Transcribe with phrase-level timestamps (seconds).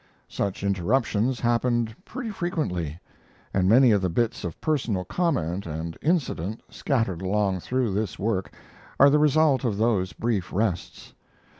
[0.29, 2.99] Such interruptions happened pretty frequently,
[3.53, 8.51] and many of the bits of personal comment and incident scattered along through this work
[8.99, 11.13] are the result of those brief rests.